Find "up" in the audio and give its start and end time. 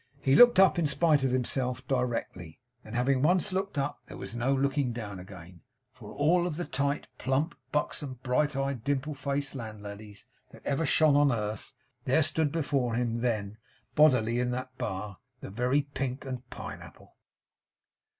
0.59-0.79, 3.77-3.99